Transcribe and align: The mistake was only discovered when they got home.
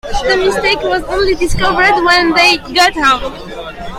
The 0.23 0.35
mistake 0.35 0.81
was 0.81 1.03
only 1.03 1.35
discovered 1.35 2.03
when 2.03 2.33
they 2.33 2.57
got 2.73 2.93
home. 2.95 3.77